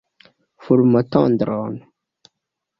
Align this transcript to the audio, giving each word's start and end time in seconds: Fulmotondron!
Fulmotondron! 0.63 1.73